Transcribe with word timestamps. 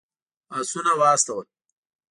آسونه 0.57 0.91
واستول. 0.99 1.45